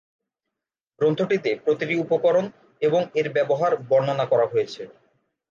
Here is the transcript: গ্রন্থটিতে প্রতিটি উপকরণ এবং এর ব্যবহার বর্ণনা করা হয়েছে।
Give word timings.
গ্রন্থটিতে 0.99 1.51
প্রতিটি 1.63 1.95
উপকরণ 1.95 2.45
এবং 2.81 3.01
এর 3.15 3.27
ব্যবহার 3.35 3.71
বর্ণনা 3.89 4.25
করা 4.25 4.45
হয়েছে। 4.47 4.81